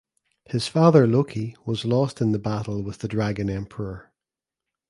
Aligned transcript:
His 0.45 0.67
father 0.67 1.05
Loki 1.05 1.55
was 1.63 1.85
lost 1.85 2.21
in 2.21 2.31
battle 2.41 2.81
with 2.81 2.97
the 2.97 3.07
Dragon 3.07 3.51
Emperor. 3.51 4.11